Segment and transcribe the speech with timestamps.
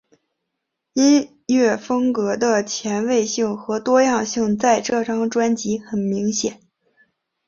[0.93, 6.59] 音乐风格的前卫性和多样性在这张专辑很明显。